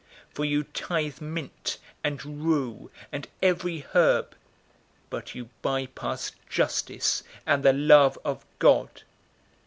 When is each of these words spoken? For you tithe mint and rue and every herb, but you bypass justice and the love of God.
For 0.33 0.45
you 0.45 0.63
tithe 0.63 1.21
mint 1.21 1.77
and 2.03 2.25
rue 2.43 2.89
and 3.11 3.27
every 3.39 3.81
herb, 3.93 4.33
but 5.11 5.35
you 5.35 5.49
bypass 5.61 6.31
justice 6.49 7.21
and 7.45 7.61
the 7.61 7.71
love 7.73 8.17
of 8.25 8.43
God. 8.57 9.03